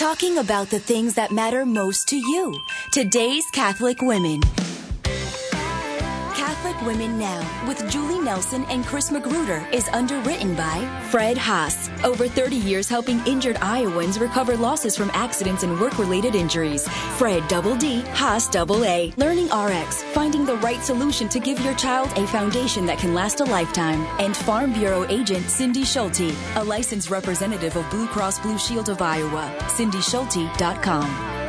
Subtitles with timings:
[0.00, 2.58] talking about the things that matter most to you.
[2.90, 4.40] Today's Catholic Women.
[6.60, 11.88] Catholic Women Now with Julie Nelson and Chris Magruder is underwritten by Fred Haas.
[12.04, 16.86] Over 30 years helping injured Iowans recover losses from accidents and work related injuries.
[17.16, 19.10] Fred Double D, Haas Double A.
[19.16, 23.40] Learning RX, finding the right solution to give your child a foundation that can last
[23.40, 24.02] a lifetime.
[24.18, 29.00] And Farm Bureau agent Cindy Schulte, a licensed representative of Blue Cross Blue Shield of
[29.00, 29.50] Iowa.
[29.78, 31.39] CindySchulte.com.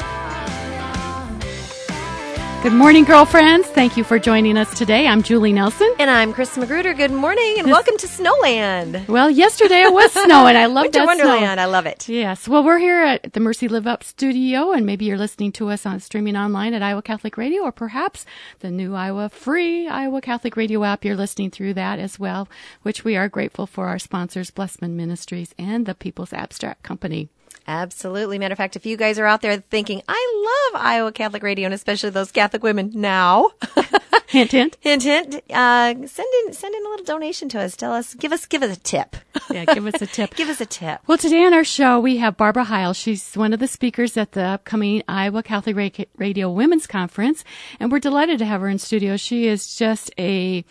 [2.61, 3.67] Good morning, girlfriends.
[3.69, 5.07] Thank you for joining us today.
[5.07, 5.91] I'm Julie Nelson.
[5.97, 6.93] And I'm Chris Magruder.
[6.93, 9.07] Good morning and this, welcome to Snowland.
[9.07, 10.55] Well, yesterday it was snowing.
[10.55, 11.53] I love Winter that Wonderland.
[11.53, 11.63] Snow.
[11.63, 12.07] I love it.
[12.07, 12.47] Yes.
[12.47, 15.87] Well, we're here at the Mercy Live Up studio, and maybe you're listening to us
[15.87, 18.27] on streaming online at Iowa Catholic Radio, or perhaps
[18.59, 21.03] the new Iowa free Iowa Catholic Radio app.
[21.03, 22.47] You're listening through that as well,
[22.83, 27.29] which we are grateful for our sponsors, Blessman Ministries and the People's Abstract Company.
[27.67, 28.39] Absolutely.
[28.39, 31.65] Matter of fact, if you guys are out there thinking, I love Iowa Catholic Radio
[31.65, 33.51] and especially those Catholic women now.
[34.27, 34.77] hint, hint.
[34.79, 35.35] Hint, hint.
[35.49, 37.75] Uh, send in, send in a little donation to us.
[37.75, 39.15] Tell us, give us, give us a tip.
[39.49, 40.33] Yeah, give us a tip.
[40.35, 41.01] give us a tip.
[41.07, 42.93] Well, today on our show, we have Barbara Heil.
[42.93, 47.43] She's one of the speakers at the upcoming Iowa Catholic Radio Women's Conference,
[47.77, 49.17] and we're delighted to have her in studio.
[49.17, 50.63] She is just a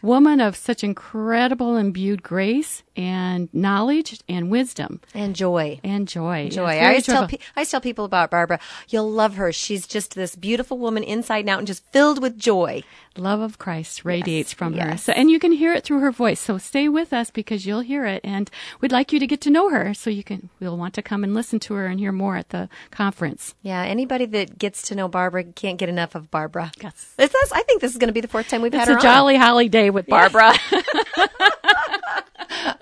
[0.00, 6.50] woman of such incredible imbued grace and knowledge and wisdom and joy and joy.
[6.50, 6.64] Joy.
[6.64, 8.60] I always tell pe- I tell people about Barbara.
[8.90, 9.52] You'll love her.
[9.52, 12.82] She's just this beautiful woman inside and out, and just filled with joy.
[13.16, 14.58] Love of Christ radiates yes.
[14.58, 14.90] from yes.
[14.90, 14.98] her.
[14.98, 16.40] So, and you can hear it through her voice.
[16.40, 18.50] So stay with us because you'll hear it, and
[18.82, 19.94] we'd like you to get to know her.
[19.94, 20.50] So you can.
[20.60, 23.54] We'll want to come and listen to her and hear more at the conference.
[23.62, 23.82] Yeah.
[23.82, 26.70] Anybody that gets to know Barbara can't get enough of Barbara.
[26.82, 27.14] Yes.
[27.18, 27.52] Us.
[27.52, 28.94] I think this is going to be the fourth time we've it's had her.
[28.96, 30.52] It's a jolly holly day with Barbara.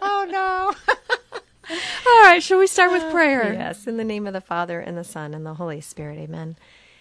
[0.00, 0.74] oh no.
[1.70, 3.52] All right, shall we start with uh, prayer?
[3.52, 6.18] Yes, in the name of the Father and the Son and the Holy Spirit.
[6.18, 6.56] Amen.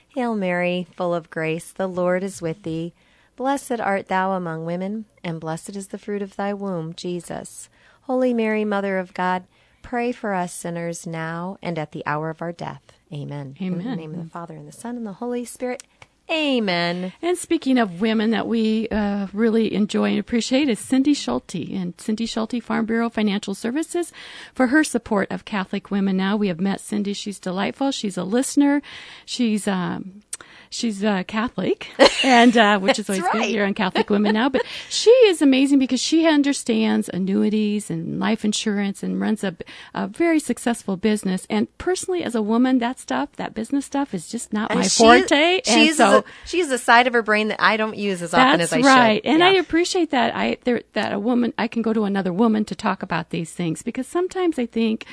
[0.10, 2.94] Hail Mary, full of grace, the Lord is with thee.
[3.36, 7.70] Blessed art thou among women, and blessed is the fruit of thy womb, Jesus.
[8.04, 9.44] Holy Mary, Mother of God,
[9.84, 12.82] pray for us sinners now and at the hour of our death.
[13.14, 13.56] Amen.
[13.62, 13.80] Amen.
[13.82, 15.84] In the name of the Father and the Son and the Holy Spirit.
[16.30, 17.14] Amen.
[17.22, 21.94] And speaking of women that we uh, really enjoy and appreciate is Cindy Schulte and
[21.98, 24.12] Cindy Schulte Farm Bureau Financial Services
[24.54, 26.18] for her support of Catholic women.
[26.18, 27.14] Now we have met Cindy.
[27.14, 27.92] She's delightful.
[27.92, 28.82] She's a listener.
[29.26, 30.22] She's um,
[30.70, 31.88] she's uh, Catholic,
[32.24, 33.34] and uh, which is always right.
[33.34, 34.50] good here on Catholic Women Now.
[34.50, 39.56] But she is amazing because she understands annuities and life insurance and runs a,
[39.94, 41.48] a very successful business.
[41.50, 44.88] And personally, as a woman, that stuff, that business stuff, is just not And my
[44.88, 45.62] she- forte.
[45.66, 48.34] She and so a, she a side of her brain that I don't use as
[48.34, 49.16] often as I right.
[49.24, 49.26] should.
[49.26, 49.48] And Yeah.
[49.48, 50.36] I appreciate that.
[50.36, 53.52] I there, that a woman I can go to another woman to talk about these
[53.54, 55.06] things because sometimes I think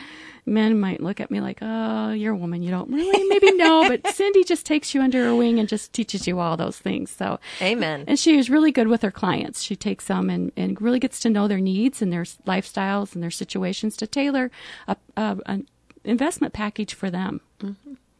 [0.46, 2.62] men might look at me like, "Oh, you're a woman.
[2.62, 5.92] You don't really maybe know." But Cindy just takes you under her wing and just
[5.92, 7.10] teaches you all those things.
[7.10, 8.04] So, Amen.
[8.06, 9.62] And she is really good with her clients.
[9.62, 13.22] She takes them and and really gets to know their needs and their lifestyles and
[13.22, 14.50] their situations to tailor
[14.88, 15.66] a, a an
[16.04, 17.40] investment package for them.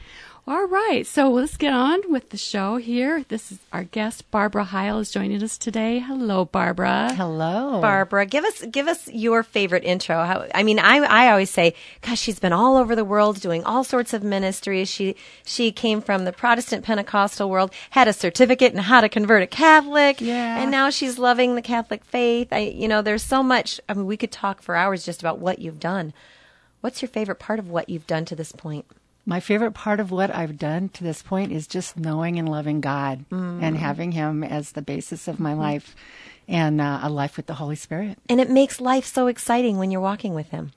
[0.47, 3.23] All right, so let's get on with the show here.
[3.29, 5.99] This is our guest Barbara Heil is joining us today.
[5.99, 7.13] Hello, Barbara.
[7.13, 7.79] Hello.
[7.79, 10.15] Barbara, give us give us your favorite intro.
[10.23, 13.63] How, I mean, I I always say, gosh, she's been all over the world doing
[13.65, 14.89] all sorts of ministries.
[14.89, 15.15] She
[15.45, 19.47] she came from the Protestant Pentecostal world, had a certificate in how to convert a
[19.47, 20.57] Catholic, Yeah.
[20.59, 22.47] and now she's loving the Catholic faith.
[22.51, 23.79] I you know, there's so much.
[23.87, 26.13] I mean, we could talk for hours just about what you've done.
[26.81, 28.85] What's your favorite part of what you've done to this point?
[29.31, 32.81] My favorite part of what I've done to this point is just knowing and loving
[32.81, 35.95] God and having Him as the basis of my life
[36.49, 38.17] and uh, a life with the Holy Spirit.
[38.27, 40.73] And it makes life so exciting when you're walking with Him.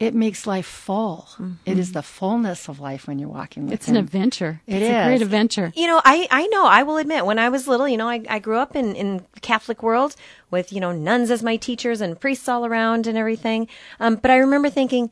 [0.00, 1.28] It makes life full.
[1.64, 3.74] It is the fullness of life when you're walking with Him.
[3.74, 4.62] It's an adventure.
[4.66, 5.72] It it's a great adventure.
[5.76, 8.24] You know, I, I know, I will admit, when I was little, you know, I,
[8.28, 10.16] I grew up in, in the Catholic world
[10.50, 13.68] with, you know, nuns as my teachers and priests all around and everything.
[14.00, 15.08] Um, but I remember thinking,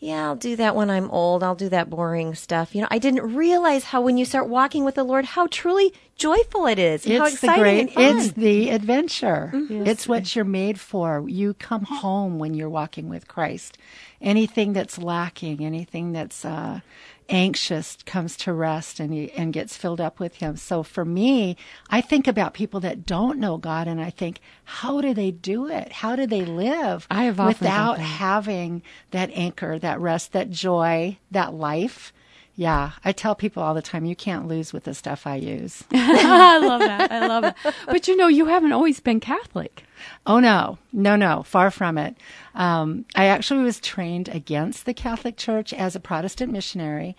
[0.00, 1.42] yeah, I'll do that when I'm old.
[1.42, 2.74] I'll do that boring stuff.
[2.74, 5.92] You know, I didn't realize how when you start walking with the Lord, how truly
[6.16, 7.04] joyful it is.
[7.04, 7.80] and how It's the exciting great.
[7.80, 8.16] and fun.
[8.18, 9.50] It's the adventure.
[9.54, 11.24] It's what you're made for.
[11.28, 13.76] You come home when you're walking with Christ.
[14.20, 16.80] Anything that's lacking, anything that's uh,
[17.28, 20.56] anxious, comes to rest and you, and gets filled up with Him.
[20.56, 21.56] So for me,
[21.90, 25.66] I think about people that don't know God, and I think, how do they do
[25.68, 25.92] it?
[25.92, 28.02] How do they live I have without that.
[28.02, 32.12] having that anchor, that rest, that joy, that life?
[32.54, 35.84] Yeah, I tell people all the time, you can't lose with the stuff I use.
[35.92, 37.12] I love that.
[37.12, 37.54] I love it.
[37.86, 39.84] But you know, you haven't always been Catholic.
[40.26, 42.16] Oh no, no, no, far from it.
[42.54, 47.16] Um, I actually was trained against the Catholic Church as a Protestant missionary.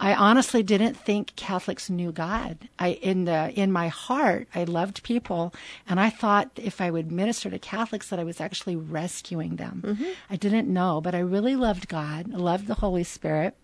[0.00, 2.68] I honestly didn't think Catholics knew God.
[2.78, 5.54] I in the in my heart, I loved people,
[5.88, 9.82] and I thought if I would minister to Catholics, that I was actually rescuing them.
[9.84, 10.10] Mm-hmm.
[10.30, 12.28] I didn't know, but I really loved God.
[12.28, 13.54] Loved the Holy Spirit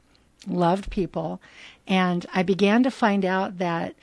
[0.46, 1.40] loved people.
[1.86, 3.94] And I began to find out that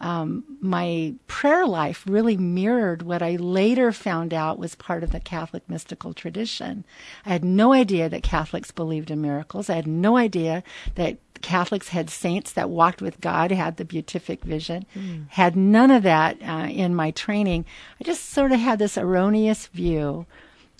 [0.00, 5.20] um, my prayer life really mirrored what I later found out was part of the
[5.20, 6.84] Catholic mystical tradition.
[7.24, 9.70] I had no idea that Catholics believed in miracles.
[9.70, 10.62] I had no idea
[10.96, 14.86] that Catholics had saints that walked with God, had the beatific vision.
[14.96, 15.28] Mm.
[15.30, 17.66] Had none of that uh, in my training.
[18.00, 20.26] I just sort of had this erroneous view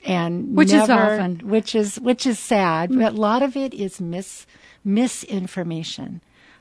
[0.04, 3.72] and which never, is often which is which is sad but a lot of it
[3.72, 4.46] is mis
[4.84, 6.20] misinformation.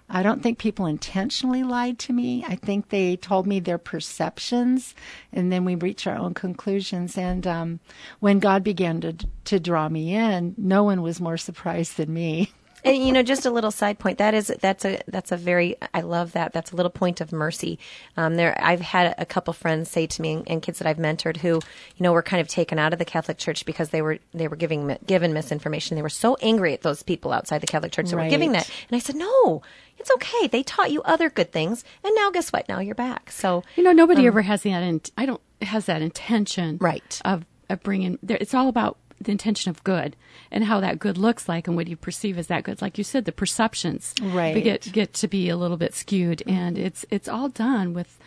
[0.10, 2.44] I don't think people intentionally lied to me.
[2.48, 4.94] I think they told me their perceptions,
[5.32, 7.18] and then we reach our own conclusions.
[7.18, 7.80] And um,
[8.20, 9.16] when God began to
[9.46, 12.52] to draw me in, no one was more surprised than me.
[12.86, 14.18] And you know, just a little side point.
[14.18, 16.54] That is that's a that's a very I love that.
[16.54, 17.80] That's a little point of mercy.
[18.18, 21.38] Um, there, I've had a couple friends say to me, and, kids that I've mentored,
[21.38, 21.62] who you
[22.00, 24.56] know were kind of taken out of the Catholic Church because they were they were
[24.56, 25.96] giving given misinformation.
[25.96, 28.26] They were so angry at those people outside the Catholic Church that right.
[28.26, 28.70] were giving that.
[28.90, 29.62] And I said, no,
[29.98, 30.48] it's okay.
[30.48, 32.68] They taught you other good things, and now guess what?
[32.68, 33.32] Now you're back.
[33.32, 34.84] So you know, nobody um, ever has that.
[34.84, 37.22] In, I don't has that intention, right?
[37.24, 38.20] Of of bringing.
[38.28, 40.16] It's all about the intention of good
[40.52, 42.82] and how that good looks like and what you perceive as that good.
[42.82, 44.64] Like you said, the perceptions right.
[44.64, 48.18] get get to be a little bit skewed, and it's it's all done with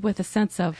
[0.00, 0.78] with a sense of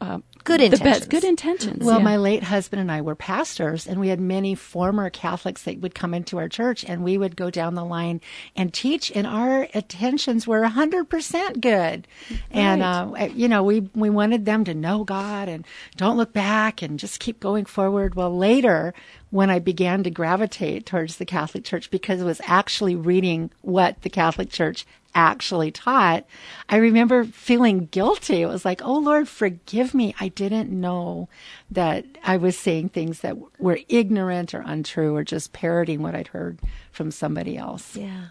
[0.00, 0.98] uh, good intentions.
[1.00, 1.84] Best, good intentions.
[1.84, 2.04] Well, yeah.
[2.04, 5.94] my late husband and I were pastors, and we had many former Catholics that would
[5.94, 8.20] come into our church, and we would go down the line
[8.54, 12.06] and teach, and our intentions were hundred percent good.
[12.30, 12.40] Right.
[12.50, 16.82] And uh, you know, we we wanted them to know God and don't look back
[16.82, 18.14] and just keep going forward.
[18.14, 18.94] Well, later
[19.30, 24.00] when I began to gravitate towards the Catholic Church because I was actually reading what
[24.02, 26.26] the Catholic Church actually taught,
[26.68, 28.42] I remember feeling guilty.
[28.42, 30.14] It was like, oh Lord, forgive me.
[30.20, 31.28] I didn't know
[31.70, 36.28] that I was saying things that were ignorant or untrue or just parroting what I'd
[36.28, 36.60] heard
[36.92, 37.96] from somebody else.
[37.96, 38.26] Yeah.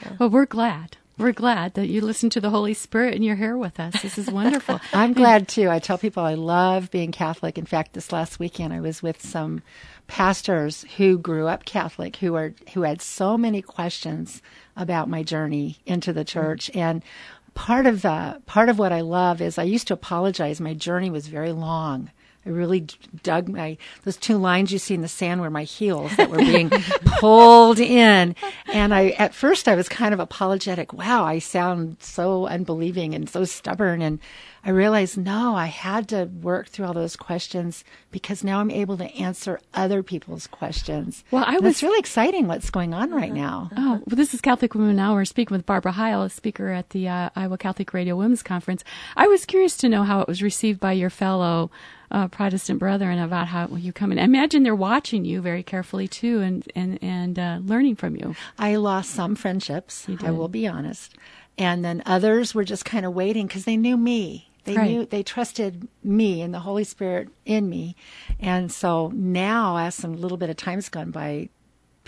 [0.00, 0.12] yeah.
[0.18, 0.96] Well, we're glad.
[1.20, 4.00] We're glad that you listen to the Holy Spirit and you're here with us.
[4.00, 4.80] This is wonderful.
[4.94, 5.68] I'm glad too.
[5.68, 7.58] I tell people I love being Catholic.
[7.58, 9.60] In fact, this last weekend I was with some
[10.06, 14.40] pastors who grew up Catholic who are who had so many questions
[14.78, 16.78] about my journey into the church mm-hmm.
[16.78, 17.04] and
[17.52, 21.10] part of the part of what I love is I used to apologize my journey
[21.10, 22.10] was very long
[22.46, 22.86] I really
[23.22, 26.38] dug my those two lines you see in the sand were my heels that were
[26.38, 26.70] being
[27.04, 28.34] pulled in.
[28.72, 30.92] And I at first I was kind of apologetic.
[30.92, 34.20] Wow, I sound so unbelieving and so stubborn and
[34.64, 38.96] I realized no, I had to work through all those questions because now I'm able
[38.98, 41.24] to answer other people's questions.
[41.30, 43.70] Well, I was it's really exciting what's going on right now.
[43.76, 45.14] Oh, well, this is Catholic Women Now.
[45.14, 48.84] We're speaking with Barbara Heil, a speaker at the uh, Iowa Catholic Radio Women's Conference.
[49.16, 51.70] I was curious to know how it was received by your fellow
[52.10, 54.18] uh, Protestant brethren about how you come in.
[54.18, 58.34] I imagine they're watching you very carefully too, and and and uh, learning from you.
[58.58, 60.06] I lost some friendships.
[60.22, 61.14] I will be honest,
[61.56, 64.50] and then others were just kind of waiting because they knew me.
[64.64, 64.90] They right.
[64.90, 67.96] knew they trusted me and the Holy Spirit in me,
[68.38, 71.48] and so now, as some little bit of time's gone by,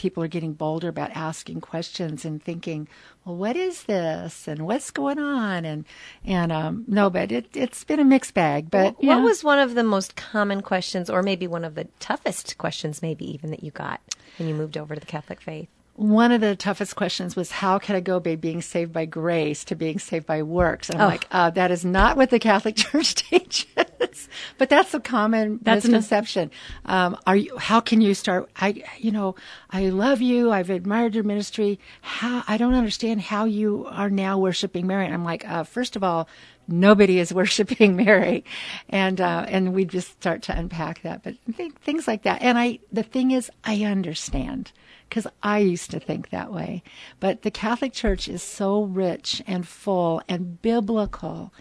[0.02, 2.88] people are getting bolder about asking questions and thinking,
[3.24, 5.64] well, what is this and what's going on?
[5.64, 5.84] And
[6.24, 8.68] and um, no, but it it's been a mixed bag.
[8.68, 9.14] But what, yeah.
[9.14, 13.00] what was one of the most common questions, or maybe one of the toughest questions,
[13.00, 14.00] maybe even that you got
[14.38, 15.68] when you moved over to the Catholic faith?
[15.94, 19.62] one of the toughest questions was how can I go by being saved by grace
[19.64, 20.88] to being saved by works?
[20.88, 21.10] And I'm oh.
[21.10, 23.66] like, uh, that is not what the Catholic Church teaches.
[24.58, 26.50] but that's a common that's misconception.
[26.84, 27.56] um, are you?
[27.56, 28.50] How can you start?
[28.56, 29.34] I, you know,
[29.70, 30.50] I love you.
[30.50, 31.78] I've admired your ministry.
[32.00, 35.04] How I don't understand how you are now worshiping Mary.
[35.04, 36.28] And I'm like, uh, first of all,
[36.68, 38.44] nobody is worshiping Mary,
[38.88, 41.22] and uh, and we just start to unpack that.
[41.22, 42.42] But th- things like that.
[42.42, 44.72] And I, the thing is, I understand
[45.08, 46.82] because I used to think that way.
[47.20, 51.52] But the Catholic Church is so rich and full and biblical.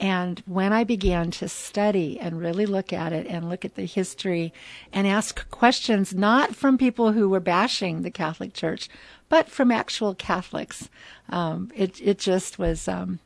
[0.00, 3.84] And when I began to study and really look at it and look at the
[3.84, 4.50] history
[4.94, 8.88] and ask questions, not from people who were bashing the Catholic Church,
[9.28, 10.88] but from actual Catholics,
[11.28, 13.18] um, it, it just was um,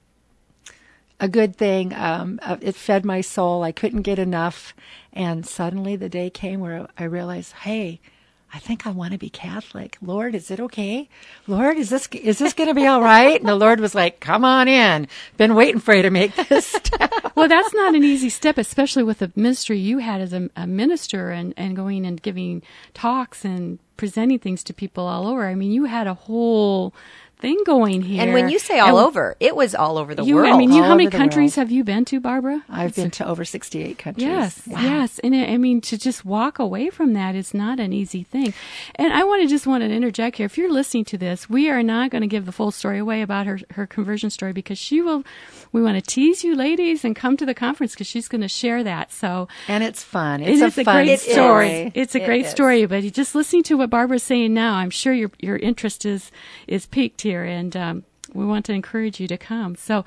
[1.21, 1.95] a good thing.
[1.95, 3.63] Um, uh, it fed my soul.
[3.63, 4.75] I couldn't get enough.
[5.13, 8.01] And suddenly the day came where I realized, hey,
[8.55, 9.99] I think I want to be Catholic.
[10.01, 11.09] Lord, is it okay?
[11.49, 13.41] Lord, is this is this going to be all right?
[13.41, 15.09] And the Lord was like, "Come on in.
[15.37, 19.03] Been waiting for you to make this step." well, that's not an easy step, especially
[19.03, 22.63] with the ministry you had as a, a minister and and going and giving
[22.95, 25.47] talks and presenting things to people all over.
[25.47, 26.95] I mean, you had a whole
[27.45, 28.23] thing going here.
[28.23, 30.55] And when you say all And over, it was all over the you, world.
[30.55, 31.69] I mean, you, all how many countries world.
[31.69, 32.65] have you been to, Barbara?
[32.71, 34.25] I've been to over 68 countries.
[34.27, 34.81] Yes, Wow.
[34.81, 38.23] yes, and I I mean to just walk away from that is not an easy
[38.23, 38.55] thing.
[38.95, 40.47] And I want to just want to interject here.
[40.47, 43.21] If you're listening to this, we are not going to give the full story away
[43.21, 45.23] about her her conversion story because she will.
[45.73, 48.49] We want to tease you, ladies, and come to the conference because she's going to
[48.49, 49.13] share that.
[49.13, 50.41] So And it's fun.
[50.41, 51.33] It's is a, a, fun great It is.
[51.35, 51.91] story.
[51.95, 52.51] It's a It great is.
[52.51, 52.87] story.
[52.87, 56.31] But just listening to what Barbara's saying now, I'm sure your your interest is
[56.69, 59.75] is piqued here, and um, we want to encourage you to come.
[59.75, 60.05] So.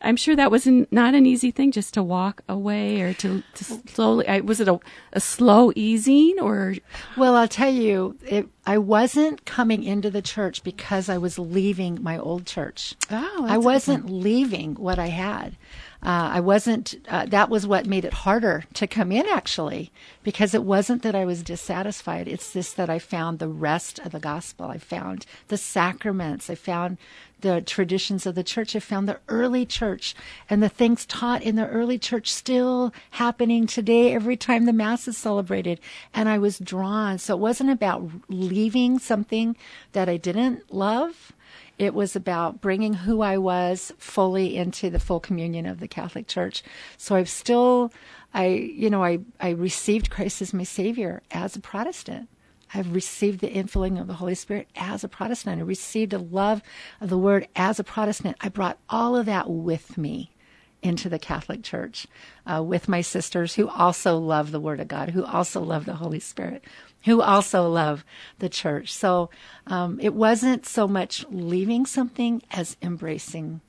[0.00, 3.42] I'm sure that was an, not an easy thing just to walk away or to,
[3.54, 4.28] to slowly.
[4.28, 4.78] I, was it a,
[5.12, 6.76] a slow easing or
[7.16, 12.00] Well, I'll tell you, it, I wasn't coming into the church because I was leaving
[12.00, 12.94] my old church.
[13.10, 15.56] Oh, I wasn't leaving what I had.
[16.00, 16.94] Uh, I wasn't.
[17.08, 19.90] Uh, that was what made it harder to come in, actually,
[20.22, 22.28] because it wasn't that I was dissatisfied.
[22.28, 24.66] It's this that I found the rest of the gospel.
[24.66, 26.48] I found the sacraments.
[26.48, 26.98] I found
[27.40, 28.76] the traditions of the church.
[28.76, 30.14] I found the early church
[30.48, 35.08] and the things taught in the early church still happening today every time the mass
[35.08, 35.80] is celebrated.
[36.14, 37.18] And I was drawn.
[37.18, 39.56] So it wasn't about leaving something
[39.92, 41.32] that I didn't love.
[41.78, 46.26] It was about bringing who I was fully into the full communion of the Catholic
[46.26, 46.62] Church.
[46.96, 47.92] So I've still,
[48.34, 52.28] I, you know, I, I received Christ as my Savior as a Protestant.
[52.74, 55.60] I've received the infilling of the Holy Spirit as a Protestant.
[55.60, 56.62] I received a love
[57.00, 58.36] of the Word as a Protestant.
[58.40, 60.32] I brought all of that with me
[60.82, 62.06] into the Catholic Church
[62.46, 65.94] uh, with my sisters who also love the Word of God, who also love the
[65.94, 66.64] Holy Spirit,
[67.04, 68.04] who also love
[68.38, 68.92] the church.
[68.92, 69.30] So
[69.66, 73.60] um, it wasn't so much leaving something as embracing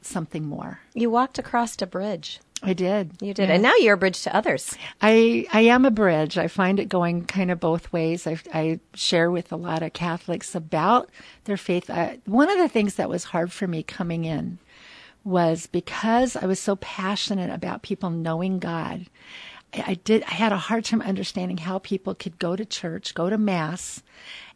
[0.00, 0.80] something more.
[0.94, 2.40] you walked across a bridge.
[2.62, 3.20] I did.
[3.20, 3.48] You did.
[3.48, 3.54] Yeah.
[3.54, 4.76] And now you're a bridge to others.
[5.00, 6.38] I I am a bridge.
[6.38, 8.26] I find it going kind of both ways.
[8.26, 11.10] I, I share with a lot of Catholics about
[11.44, 11.90] their faith.
[11.90, 14.58] I, one of the things that was hard for me coming in
[15.24, 19.06] was because I was so passionate about people knowing God.
[19.74, 20.22] I, did.
[20.24, 24.02] I had a hard time understanding how people could go to church, go to mass,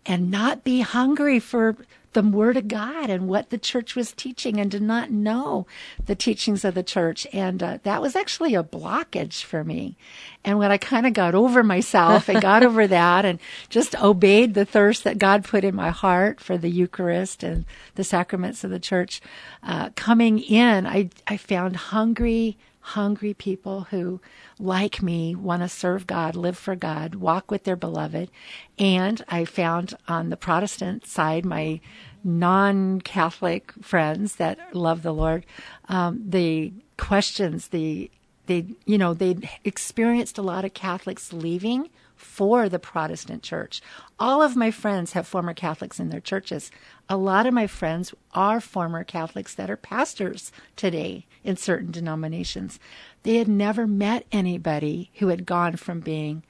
[0.05, 1.77] and not be hungry for
[2.17, 5.67] the word of God and what the church was teaching and did not know
[6.07, 7.27] the teachings of the church.
[7.31, 9.99] And uh, that was actually a blockage for me.
[10.43, 14.55] And when I kind of got over myself and got over that and just obeyed
[14.55, 18.71] the thirst that God put in my heart for the Eucharist and the sacraments of
[18.71, 19.21] the church,
[19.63, 24.21] uh, coming in, I, I found hungry, hungry people who,
[24.61, 28.31] like me, want to serve God, live for God, walk with their beloved.
[28.79, 31.81] And I found on the Protestant side, my
[32.23, 35.45] non Catholic friends that love the Lord,
[35.89, 38.11] um, the questions, the
[38.47, 43.81] they you know they'd experienced a lot of Catholics leaving for the Protestant church.
[44.19, 46.71] All of my friends have former Catholics in their churches.
[47.09, 52.81] A lot of my friends are former Catholics that are pastors today in certain denominations.
[53.23, 56.43] They had never met anybody who had gone from being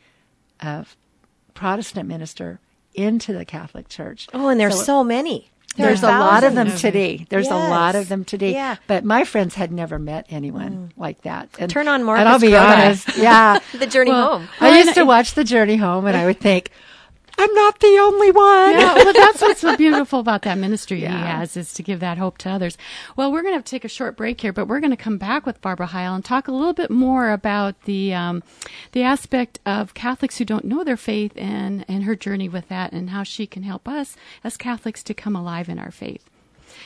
[0.60, 0.86] a
[1.54, 2.60] Protestant minister
[2.94, 4.28] into the Catholic Church.
[4.32, 5.50] Oh, and there's So- so, many.
[5.76, 7.26] There there's a lot of them today.
[7.28, 8.52] There's a lot of them today.
[8.52, 8.76] Yeah.
[8.86, 10.90] But my friends had never met anyone mm.
[10.96, 11.48] like that.
[11.58, 13.16] And, Turn on And I'll be honest.
[13.16, 13.60] Yeah.
[13.76, 14.48] The journey Well, home.
[14.60, 16.70] I used to watch The Journey Home and I would think,
[17.38, 18.72] I'm not the only one.
[18.72, 22.16] Yeah, well, that's what's so beautiful about that ministry he has is to give that
[22.16, 22.78] hope to others.
[23.16, 25.18] Well, we're going to to take a short break here, but we're going to come
[25.18, 28.42] back with Barbara Heil and talk a little bit more about the um,
[28.92, 32.92] the aspect of Catholics who don't know their faith and and her journey with that,
[32.92, 36.28] and how she can help us as Catholics to come alive in our faith.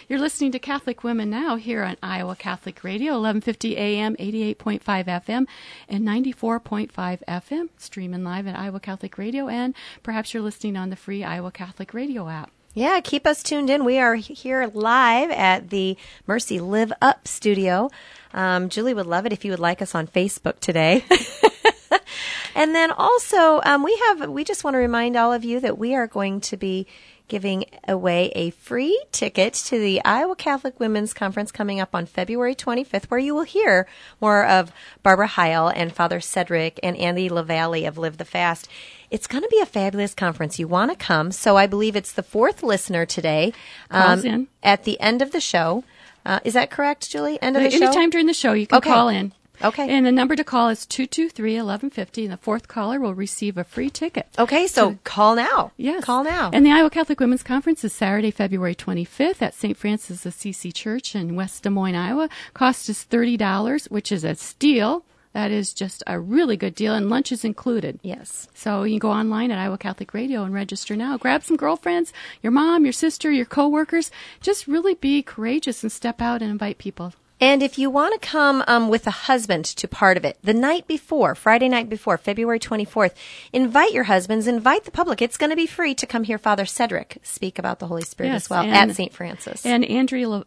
[0.08, 5.46] You're listening to Catholic Women Now here on Iowa Catholic Radio, 1150 AM, 88.5 FM,
[5.88, 10.96] and 94.5 FM, streaming live at Iowa Catholic Radio, and perhaps you're listening on the
[10.96, 12.50] free Iowa Catholic Radio app.
[12.72, 13.84] Yeah, keep us tuned in.
[13.84, 15.96] We are here live at the
[16.28, 17.90] Mercy Live Up studio.
[18.32, 21.04] Um, Julie would love it if you would like us on Facebook today.
[22.54, 25.78] and then also, um, we have, we just want to remind all of you that
[25.78, 26.86] we are going to be
[27.30, 32.54] giving away a free ticket to the Iowa Catholic Women's Conference coming up on February
[32.54, 33.86] 25th, where you will hear
[34.20, 34.72] more of
[35.02, 38.68] Barbara Heil and Father Cedric and Andy LaVallee of Live the Fast.
[39.10, 40.58] It's going to be a fabulous conference.
[40.58, 41.32] You want to come.
[41.32, 43.52] So I believe it's the fourth listener today.
[43.90, 44.48] um, in.
[44.62, 45.84] At the end of the show.
[46.26, 47.40] Uh, is that correct, Julie?
[47.40, 47.86] End of the show?
[47.86, 48.90] Anytime during the show, you can Okay.
[48.90, 49.32] call in.
[49.62, 49.88] Okay.
[49.88, 53.90] And the number to call is 223-1150, and the fourth caller will receive a free
[53.90, 54.26] ticket.
[54.38, 55.72] Okay, so call now.
[55.76, 56.04] Yes.
[56.04, 56.50] Call now.
[56.52, 59.76] And the Iowa Catholic Women's Conference is Saturday, February 25th at St.
[59.76, 62.28] Francis Assisi Church in West Des Moines, Iowa.
[62.54, 65.04] Cost is $30, which is a steal.
[65.32, 68.00] That is just a really good deal, and lunch is included.
[68.02, 68.48] yes.
[68.52, 71.16] So you can go online at Iowa Catholic Radio and register now.
[71.18, 72.12] Grab some girlfriends,
[72.42, 74.10] your mom, your sister, your coworkers.
[74.40, 77.12] Just really be courageous and step out and invite people.
[77.40, 80.52] And if you want to come um, with a husband to part of it, the
[80.52, 83.14] night before, Friday night before, February 24th,
[83.52, 85.22] invite your husbands, invite the public.
[85.22, 88.30] It's going to be free to come hear Father Cedric speak about the Holy Spirit
[88.30, 89.12] Yes, as well at St.
[89.12, 89.64] Francis.
[89.64, 90.44] And Andrea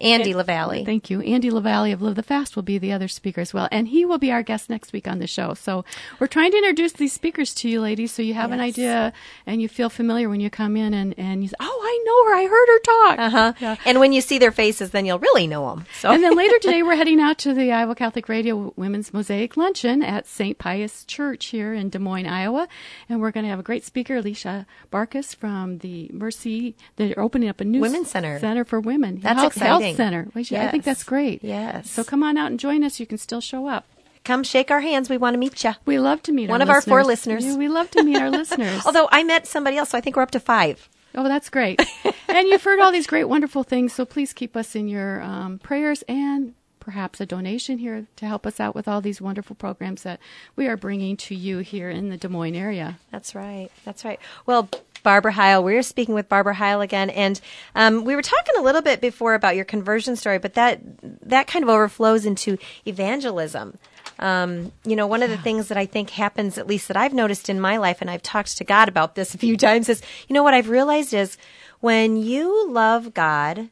[0.00, 0.84] Andy LaVallee.
[0.84, 1.20] Thank you.
[1.20, 3.68] Andy LaVallee of Live the Fast will be the other speaker as well.
[3.70, 5.54] And he will be our guest next week on the show.
[5.54, 5.84] So
[6.18, 9.12] we're trying to introduce these speakers to you ladies so you have an idea
[9.46, 12.30] and you feel familiar when you come in and, and you say, Oh, I know
[12.30, 12.36] her.
[12.36, 13.18] I heard her talk.
[13.18, 13.52] Uh-huh.
[13.60, 13.76] Yeah.
[13.84, 15.86] And when you see their faces, then you'll really know them.
[16.00, 19.56] So And then later today, we're heading out to the Iowa Catholic Radio Women's Mosaic
[19.56, 20.58] Luncheon at St.
[20.58, 22.68] Pius Church here in Des Moines, Iowa.
[23.08, 26.76] And we're going to have a great speaker, Alicia Barkus from the Mercy.
[26.96, 28.38] They're opening up a new Women's Center.
[28.38, 29.20] Center for Women.
[29.20, 29.82] That's Health, exciting.
[29.82, 30.24] Health Center.
[30.32, 31.44] Which I think that's great.
[31.44, 31.90] Yes.
[31.90, 32.98] So come on out and join us.
[32.98, 33.84] You can still show up.
[34.24, 35.08] come shake our hands.
[35.08, 35.72] We want to meet you.
[35.84, 37.44] We love to meet One of our four listeners.
[37.44, 37.54] listeners.
[37.54, 38.84] Yeah, we love to meet our listeners.
[38.84, 40.88] Although I met somebody else, so I think we're up to five.
[41.14, 41.80] Oh, that's great.
[42.28, 43.92] and you've heard all these great, wonderful things.
[43.94, 46.54] So please keep us in your um, prayers and
[46.86, 50.20] perhaps a donation here to help us out with all these wonderful programs that
[50.54, 52.96] we are bringing to you here in the Des Moines area.
[53.10, 53.70] That's right.
[53.84, 54.20] That's right.
[54.46, 54.68] Well,
[55.02, 57.40] Barbara Heil, we're speaking with Barbara Heil again, and
[57.74, 60.80] um, we were talking a little bit before about your conversion story, but that
[61.28, 63.78] that kind of overflows into evangelism.
[64.20, 67.12] Um, you know, one of the things that I think happens, at least that I've
[67.12, 70.02] noticed in my life, and I've talked to God about this a few times, is
[70.28, 71.36] you know what I've realized is
[71.80, 73.70] when you love God,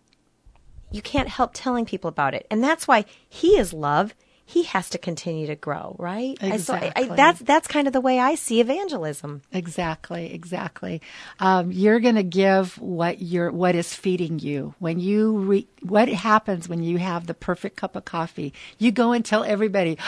[0.95, 4.15] you can't help telling people about it, and that's why He is love.
[4.47, 6.37] He has to continue to grow, right?
[6.43, 7.17] I- so I- I- Exactly.
[7.17, 9.41] that's that's kind of the way I see evangelism.
[9.51, 11.01] Exactly, exactly.
[11.41, 14.75] Um, you're going to give what you're, what is feeding you.
[14.81, 18.53] When you re, what happens when you have the perfect cup of coffee?
[18.79, 19.97] You go and tell everybody,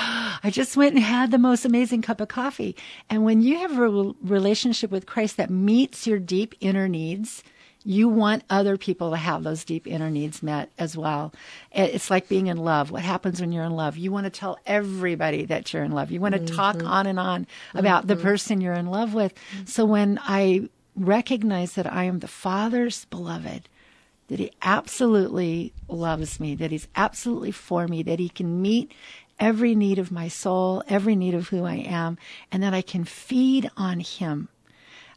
[0.47, 2.76] "I just went and had the most amazing cup of coffee."
[3.09, 3.88] And when you have a
[4.23, 7.43] relationship with Christ that meets your deep inner needs,
[7.86, 11.32] you want other people to have those deep inner needs met as well.
[11.70, 12.90] It's like being in love.
[12.90, 13.96] What happens when you're in love?
[13.96, 16.10] You want to tell everybody that you're in love.
[16.10, 16.56] You want to mm-hmm.
[16.56, 18.25] talk on and on about the mm-hmm.
[18.25, 19.32] person you're in love with.
[19.66, 23.68] So when I recognize that I am the Father's beloved,
[24.28, 28.90] that He absolutely loves me, that He's absolutely for me, that He can meet
[29.38, 32.18] every need of my soul, every need of who I am,
[32.50, 34.49] and that I can feed on Him.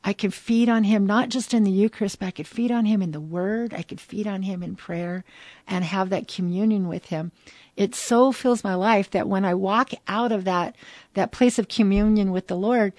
[0.03, 2.85] I can feed on him not just in the Eucharist, but I could feed on
[2.85, 3.73] him in the Word.
[3.73, 5.25] I could feed on him in prayer
[5.67, 7.31] and have that communion with him.
[7.75, 10.75] It so fills my life that when I walk out of that
[11.15, 12.93] that place of communion with the Lord,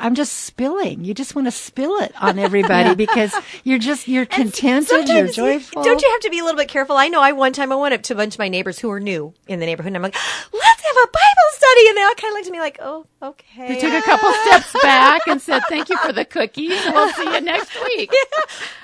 [0.00, 1.04] I'm just spilling.
[1.04, 5.82] You just want to spill it on everybody because you're just you're contented, you're joyful.
[5.82, 6.96] Don't you have to be a little bit careful?
[6.96, 7.20] I know.
[7.20, 9.34] I one time I went up to a bunch of my neighbors who were new
[9.46, 10.14] in the neighborhood, and I'm like,
[10.52, 13.06] "Let's have a Bible study," and they all kind of looked at me like, "Oh,
[13.22, 16.80] okay." They took a couple steps back and said, Thank you for the cookies.
[16.94, 18.10] We'll see you next week.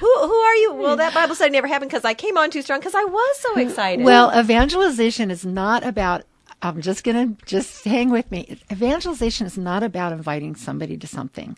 [0.00, 0.74] who who are you?
[0.74, 0.98] Well, hmm.
[0.98, 3.54] that Bible study never happened because I came on too strong because I was so
[3.54, 3.60] hmm.
[3.60, 4.04] excited.
[4.04, 6.24] Well, evangelization is not about.
[6.62, 8.58] I'm just gonna just hang with me.
[8.70, 11.56] Evangelization is not about inviting somebody to something.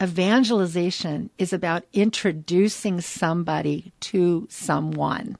[0.00, 5.36] Evangelization is about introducing somebody to someone.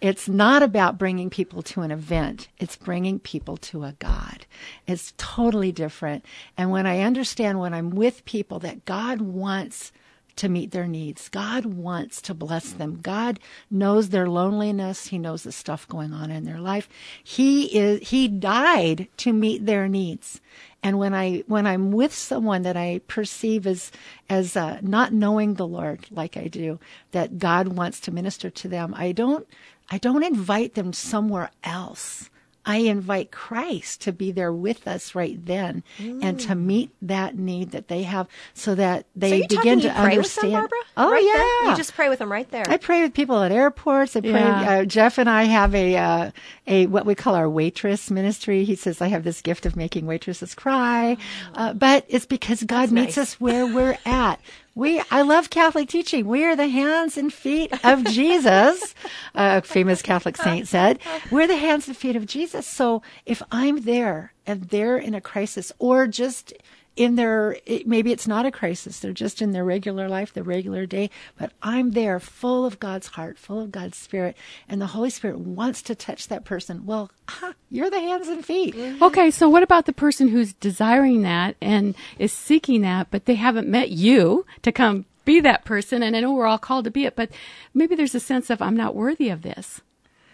[0.00, 2.48] It's not about bringing people to an event.
[2.58, 4.46] It's bringing people to a God.
[4.86, 6.24] It's totally different.
[6.56, 9.92] And when I understand when I'm with people that God wants
[10.36, 11.28] to meet their needs.
[11.28, 13.00] God wants to bless them.
[13.02, 15.08] God knows their loneliness.
[15.08, 16.88] He knows the stuff going on in their life.
[17.22, 20.40] He is, he died to meet their needs.
[20.82, 23.90] And when I, when I'm with someone that I perceive as,
[24.28, 26.78] as, uh, not knowing the Lord like I do,
[27.12, 29.48] that God wants to minister to them, I don't,
[29.90, 32.30] I don't invite them somewhere else.
[32.66, 37.70] I invite Christ to be there with us right then and to meet that need
[37.70, 40.52] that they have so that they so begin to understand.
[40.52, 40.68] them?
[40.96, 41.62] Oh Right yeah.
[41.62, 41.70] then?
[41.70, 42.64] you just pray with them right there.
[42.68, 44.16] I pray with people at airports.
[44.16, 44.32] I pray.
[44.32, 44.70] Yeah.
[44.70, 46.30] Uh, Jeff and I have a uh,
[46.66, 48.64] a what we call our waitress ministry.
[48.64, 51.16] He says I have this gift of making waitresses cry,
[51.54, 53.18] uh, but it's because God meets nice.
[53.34, 54.40] us where we're at.
[54.76, 56.26] We I love Catholic teaching.
[56.26, 58.94] We are the hands and feet of Jesus.
[59.34, 60.98] A famous Catholic saint said,
[61.30, 65.20] "We're the hands and feet of Jesus." So if I'm there and they're in a
[65.22, 66.52] crisis, or just
[66.96, 69.00] in their it, maybe it's not a crisis.
[69.00, 73.08] They're just in their regular life their regular day but i'm there full of god's
[73.08, 74.36] heart full of god's spirit
[74.68, 76.86] and the holy spirit wants to touch that person.
[76.86, 78.74] Well huh, you're the hands and feet.
[78.74, 79.02] Mm-hmm.
[79.02, 83.34] Okay, so what about the person who's desiring that and is seeking that, but they
[83.34, 86.02] haven't met you to come be that person?
[86.02, 87.30] And I know we're all called to be it, but
[87.74, 89.80] maybe there's a sense of I'm not worthy of this,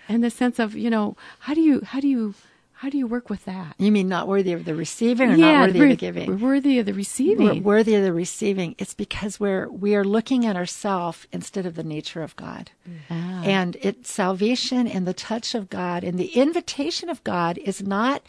[0.09, 2.35] and the sense of you know how do you how do you
[2.83, 3.77] how do you work with that?
[3.79, 6.27] you mean not worthy of the receiving or not worthy of the giving?
[6.29, 7.47] we're worthy of the receiving.
[7.47, 8.75] we're worthy of the receiving.
[8.77, 12.73] It's because we're we are looking at ourselves instead of the nature of god.
[13.09, 13.45] Ah.
[13.45, 18.23] and it salvation and the touch of god and the invitation of god is not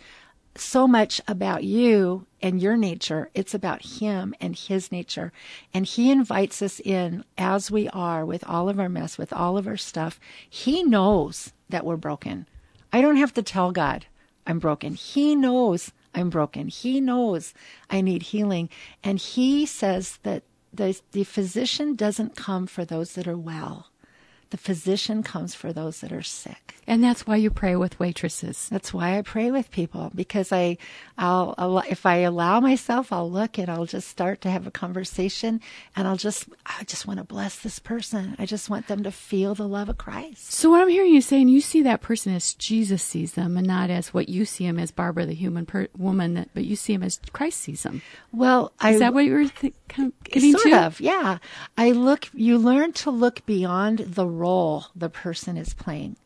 [0.55, 3.31] so much about you and your nature.
[3.33, 5.33] It's about him and his nature.
[5.73, 9.57] And he invites us in as we are with all of our mess with all
[9.57, 10.19] of our stuff.
[10.47, 12.45] He knows that we're broken.
[12.91, 14.05] I don't have to tell god
[14.47, 14.95] i'm broken.
[14.95, 16.67] He knows i'm broken.
[16.67, 17.53] He knows
[17.89, 18.69] i need healing.
[19.03, 23.88] And he says that the, the physician doesn't come for those that are well
[24.53, 28.67] the physician comes for those that are sick and that's why you pray with waitresses.
[28.69, 30.77] that's why I pray with people because I,
[31.17, 34.71] I'll, I'll if I allow myself, I'll look and I'll just start to have a
[34.71, 35.61] conversation,
[35.95, 38.35] and I'll just, I just want to bless this person.
[38.37, 40.51] I just want them to feel the love of Christ.
[40.51, 43.67] So what I'm hearing you saying, you see that person as Jesus sees them, and
[43.67, 46.75] not as what you see him as Barbara, the human per- woman, that, but you
[46.75, 48.01] see him as Christ sees him.
[48.31, 50.86] Well, I Is that what you were th- kind of getting sort to?
[50.86, 51.38] of, yeah.
[51.77, 52.29] I look.
[52.34, 56.17] You learn to look beyond the role the person is playing.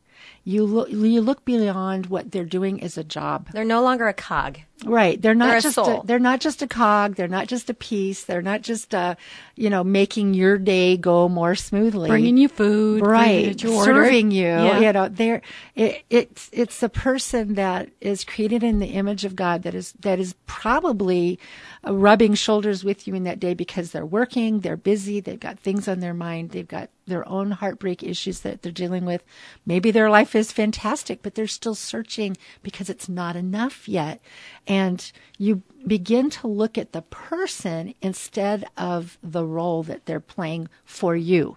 [0.44, 0.90] You look.
[0.90, 3.50] You look beyond what they're doing as a job.
[3.52, 4.60] They're no longer a cog.
[4.86, 5.20] Right.
[5.20, 6.04] They're not They're a just soul.
[6.04, 7.16] they're not just a cog.
[7.16, 8.26] They're not just a piece.
[8.26, 9.16] They're not just uh,
[9.56, 12.10] you know, making your day go more smoothly.
[12.10, 13.62] Bringing you food, right.
[13.62, 13.84] you.
[13.84, 14.46] Serving you.
[14.46, 14.80] Yeah.
[14.80, 15.42] You know, they're
[15.76, 19.94] it, it's it's a person that is created in the image of God that is
[20.02, 21.40] that is probably
[21.86, 25.60] uh, rubbing shoulders with you in that day because they're working, they're busy, they've got
[25.60, 29.24] things on their mind, they've got their own heartbreak issues that they're dealing with.
[29.66, 34.22] Maybe their life is fantastic, but they're still searching because it's not enough yet.
[34.68, 40.68] And you begin to look at the person instead of the role that they're playing
[40.84, 41.56] for you.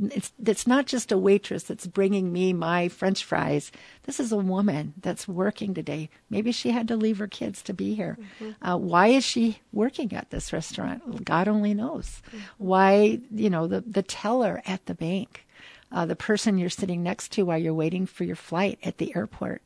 [0.00, 3.70] It's, it's not just a waitress that's bringing me my french fries.
[4.04, 6.10] This is a woman that's working today.
[6.30, 8.18] Maybe she had to leave her kids to be here.
[8.60, 11.24] Uh, why is she working at this restaurant?
[11.24, 12.22] God only knows.
[12.58, 15.46] Why, you know, the, the teller at the bank,
[15.92, 19.14] uh, the person you're sitting next to while you're waiting for your flight at the
[19.14, 19.62] airport.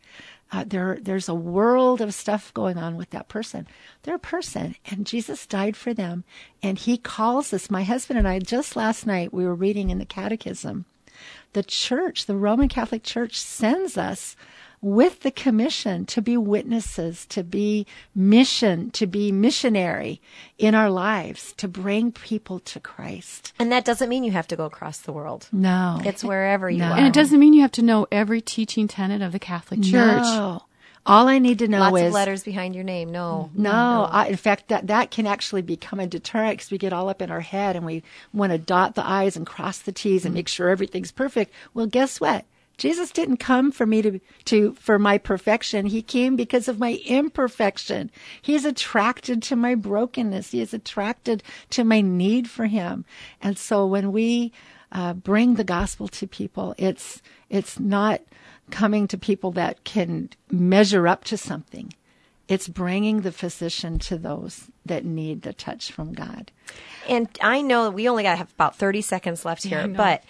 [0.51, 3.67] Uh, there, there's a world of stuff going on with that person.
[4.03, 6.25] They're a person, and Jesus died for them.
[6.63, 7.71] And He calls us.
[7.71, 10.87] My husband and I just last night we were reading in the Catechism.
[11.53, 14.37] The Church, the Roman Catholic Church, sends us
[14.81, 20.21] with the commission to be witnesses, to be mission, to be missionary
[20.57, 23.53] in our lives, to bring people to Christ.
[23.59, 25.49] And that doesn't mean you have to go across the world.
[25.53, 26.93] No, It's wherever you No.
[26.93, 26.97] are.
[26.97, 30.23] And it doesn't mean you have to know every teaching tenet of the Catholic Church.
[30.23, 30.63] No.
[31.07, 33.11] All I need to know Lots is of letters behind your name.
[33.11, 33.51] No.
[33.55, 37.09] No, I, in fact, that that can actually become a deterrent because we get all
[37.09, 38.03] up in our head and we
[38.35, 40.41] want to dot the i's and cross the t's and mm-hmm.
[40.41, 41.55] make sure everything's perfect.
[41.73, 42.45] Well, guess what?
[42.79, 45.87] Jesus didn't come for me to to for my perfection.
[45.87, 48.11] He came because of my imperfection.
[48.41, 50.53] He is attracted to my brokenness.
[50.53, 53.05] He is attracted to my need for Him.
[53.43, 54.53] And so when we
[54.93, 58.23] uh, bring the gospel to people, it's it's not
[58.71, 61.93] coming to people that can measure up to something.
[62.49, 66.51] It's bringing the physician to those that need the touch from God.
[67.07, 69.97] And I know we only got to have about 30 seconds left here, I know.
[69.97, 70.23] but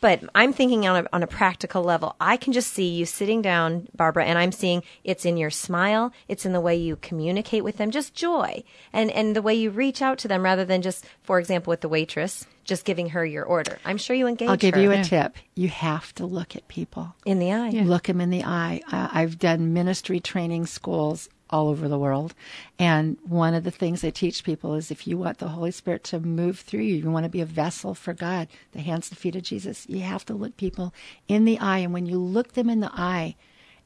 [0.00, 2.16] but I'm thinking on a, on a practical level.
[2.20, 6.12] I can just see you sitting down, Barbara, and I'm seeing it's in your smile,
[6.28, 9.70] it's in the way you communicate with them, just joy, and and the way you
[9.70, 13.24] reach out to them rather than just, for example, with the waitress, just giving her
[13.26, 13.78] your order.
[13.84, 14.48] I'm sure you engage.
[14.48, 15.02] I'll give her you a Yeah.
[15.02, 15.36] tip.
[15.54, 17.14] You have to look at people.
[17.26, 17.70] in the eye.
[17.70, 18.80] Look them in the eye.
[18.90, 22.34] Uh, I've done ministry training schools all over the world.
[22.78, 26.02] And one of the things I teach people is if you want the Holy Spirit
[26.04, 29.18] to move through you, you want to be a vessel for God, the hands and
[29.18, 30.92] feet of Jesus, you have to look people
[31.28, 31.78] in the eye.
[31.78, 33.36] And when you look them in the eye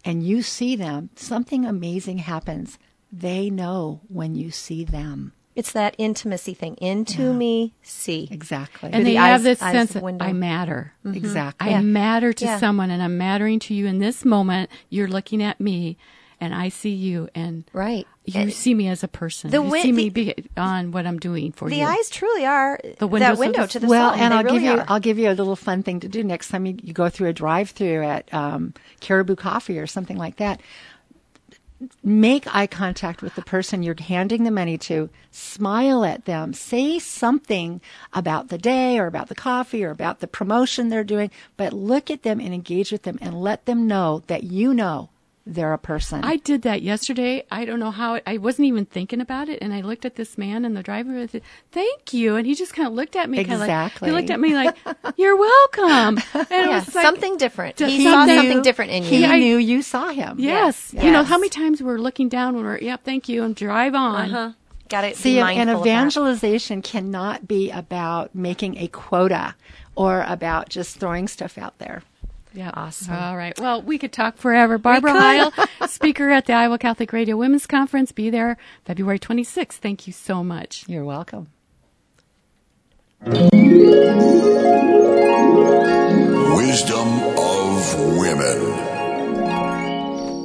[0.05, 2.79] and you see them, something amazing happens.
[3.13, 5.33] They know when you see them.
[5.57, 6.77] It's that intimacy thing.
[6.77, 8.29] Into me, see.
[8.31, 8.91] Exactly.
[8.93, 10.25] And the they have eyes- this eyes sense of window.
[10.25, 10.93] I matter.
[11.01, 11.09] Mm-hmm.
[11.09, 11.17] Mm-hmm.
[11.27, 11.67] exactly.
[11.67, 11.81] I Yeah.
[11.81, 12.59] matter to Yeah.
[12.61, 14.71] someone and I'm mattering to you in this moment.
[14.89, 15.97] You're looking at me
[16.41, 18.07] and I see you and Right.
[18.25, 19.51] you And see me as a person.
[19.51, 21.85] the you win- see me the- beyond what I'm doing for The you.
[21.85, 24.21] The eyes truly are The windows that window to the well, soul.
[24.23, 24.85] and I'll really give you are.
[24.89, 27.29] I'll give you a little fun thing to do next time you, you go through
[27.29, 30.61] a drive-through at um, Caribou Coffee or something like that.
[32.03, 36.99] make eye contact with the person you're handing the money to, smile at them, say
[36.99, 37.81] something
[38.13, 42.11] about the day or about the coffee or about the promotion they're doing, but look
[42.11, 45.09] at them and engage with them and let them know that you know
[45.49, 46.23] they're a person.
[46.25, 47.45] I did that yesterday.
[47.51, 48.15] I don't know how.
[48.15, 50.83] It, I wasn't even thinking about it, and I looked at this man in the
[50.83, 51.17] driver.
[51.17, 53.39] And said, "Thank you," and he just kind of looked at me.
[53.39, 54.11] Exactly.
[54.11, 54.77] Like, he looked at me like,
[55.17, 57.79] "You're welcome." And it Yeah, was like, something different.
[57.79, 59.27] He He saw something different in he you.
[59.27, 60.37] I- knew you saw him.
[60.39, 60.93] Yes.
[60.93, 61.05] Yes.
[61.05, 63.95] You know how many times we're looking down when we're, "Yep, thank you," and drive
[63.95, 64.35] on.
[64.35, 64.53] Uh-huh.
[64.89, 65.17] Got it.
[65.17, 65.91] See, and mindful of that.
[65.91, 69.55] evangelization cannot be about making a quota
[69.95, 72.03] or about just throwing stuff out there.
[72.55, 72.71] Yeah.
[72.75, 73.15] Awesome.
[73.15, 73.59] All right.
[73.59, 74.79] Well, we could talk forever.
[74.79, 75.53] Barbara Heil,
[75.89, 78.13] speaker at the Iowa Catholic Radio Women's Conference.
[78.13, 79.73] Be there February 26th.
[79.75, 80.85] Thank you so much.
[80.89, 81.49] You're welcome.
[86.57, 87.09] Wisdom
[87.39, 88.88] of women.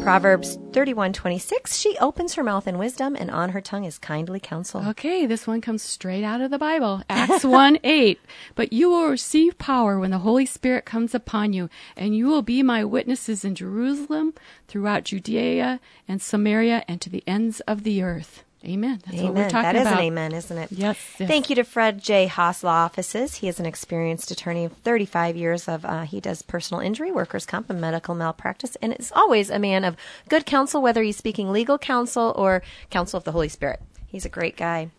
[0.03, 4.85] Proverbs 31:26 She opens her mouth in wisdom and on her tongue is kindly counsel.
[4.89, 7.03] Okay, this one comes straight out of the Bible.
[7.09, 8.19] Acts 1 8.
[8.53, 12.41] But you will receive power when the Holy Spirit comes upon you, and you will
[12.41, 14.33] be my witnesses in Jerusalem,
[14.67, 18.43] throughout Judea and Samaria, and to the ends of the earth.
[18.65, 19.01] Amen.
[19.05, 19.49] That's what we're Amen.
[19.49, 19.99] talking That is about.
[19.99, 20.71] an amen, isn't it?
[20.71, 21.27] Yes, yes.
[21.27, 22.27] Thank you to Fred J.
[22.27, 23.35] Haas Law Offices.
[23.35, 27.45] He is an experienced attorney of 35 years of, uh, he does personal injury, workers'
[27.45, 29.97] comp, and medical malpractice, and is always a man of
[30.29, 33.81] good counsel, whether he's speaking legal counsel or counsel of the Holy Spirit.
[34.07, 34.91] He's a great guy.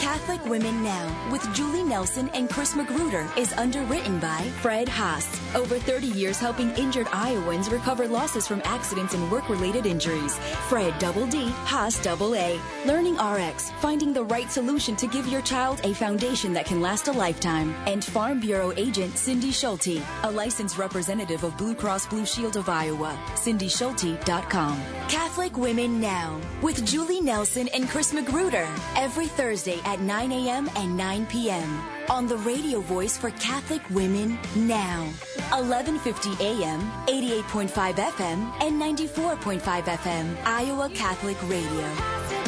[0.05, 5.27] Catholic Women Now with Julie Nelson and Chris Magruder is underwritten by Fred Haas.
[5.55, 10.37] Over 30 years helping injured Iowans recover losses from accidents and work related injuries.
[10.69, 12.61] Fred Double D, Haas Double A.
[12.85, 17.09] Learning RX, finding the right solution to give your child a foundation that can last
[17.09, 17.75] a lifetime.
[17.87, 22.69] And Farm Bureau agent Cindy Schulte, a licensed representative of Blue Cross Blue Shield of
[22.69, 23.19] Iowa.
[23.37, 24.83] CindySchulte.com.
[25.09, 30.69] Catholic Women Now with Julie Nelson and Chris Magruder every Thursday at 9 a.m.
[30.75, 31.81] and 9 p.m.
[32.11, 35.05] on the radio voice for Catholic Women Now.
[35.55, 42.44] 1150 a.m., 88.5 FM, and 94.5 FM, Iowa Catholic Radio.